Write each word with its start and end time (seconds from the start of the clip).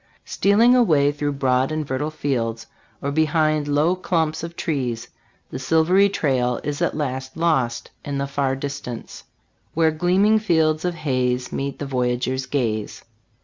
Stealing 0.25 0.75
away 0.75 1.11
through 1.11 1.33
broad 1.33 1.71
and 1.71 1.87
fertile 1.87 2.09
fields, 2.09 2.65
or 3.03 3.11
behind 3.11 3.67
low 3.67 3.95
clumps 3.95 4.41
of 4.41 4.55
trees, 4.55 5.09
the 5.51 5.59
silvery 5.59 6.09
trail 6.09 6.59
is 6.63 6.81
at 6.81 6.97
last 6.97 7.37
lost 7.37 7.91
in 8.03 8.17
the 8.17 8.25
far 8.25 8.55
distance," 8.55 9.25
Where 9.75 9.91
gleaming 9.91 10.39
fields 10.39 10.85
of 10.85 10.95
haze 10.95 11.51
Meet 11.51 11.77
the 11.77 11.85
voyageur's 11.85 12.47
gaze.' 12.47 13.03